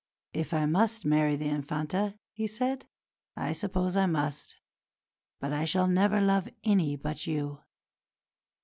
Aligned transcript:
"If 0.33 0.51
I 0.51 0.65
must 0.65 1.05
marry 1.05 1.35
the 1.35 1.47
Infanta," 1.49 2.15
he 2.33 2.47
said, 2.47 2.87
"I 3.37 3.53
suppose 3.53 3.95
I 3.95 4.07
must. 4.07 4.55
But 5.39 5.53
I 5.53 5.63
shall 5.63 5.87
never 5.87 6.19
love 6.19 6.49
any 6.63 6.95
but 6.95 7.27
you." 7.27 7.59